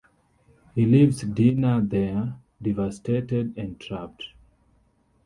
He 0.73 0.83
leaves 0.87 1.21
Dinah 1.21 1.81
there, 1.87 2.33
devastated 2.59 3.53
and 3.55 3.79
trapped. 3.79 4.29